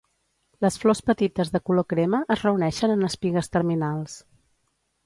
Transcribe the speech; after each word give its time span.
Les 0.65 0.77
flors 0.83 1.01
petites 1.09 1.51
de 1.57 1.61
color 1.71 1.87
crema 1.95 2.23
es 2.37 2.47
reuneixen 2.49 2.95
en 2.97 3.09
espigues 3.13 3.55
terminals. 3.59 4.19